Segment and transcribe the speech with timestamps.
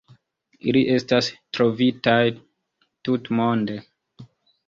[0.69, 1.27] Ili estas
[1.57, 2.17] trovitaj
[3.09, 3.77] tutmonde.